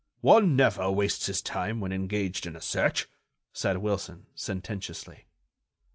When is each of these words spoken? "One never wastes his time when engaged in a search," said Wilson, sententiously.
"One 0.21 0.55
never 0.55 0.89
wastes 0.89 1.27
his 1.27 1.43
time 1.43 1.79
when 1.79 1.91
engaged 1.91 2.47
in 2.47 2.55
a 2.55 2.59
search," 2.59 3.07
said 3.53 3.77
Wilson, 3.77 4.25
sententiously. 4.33 5.27